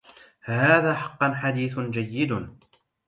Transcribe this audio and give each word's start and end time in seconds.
هذا 0.41 0.93
حقا 0.93 1.33
حديث 1.33 1.79
جيد 1.79 2.57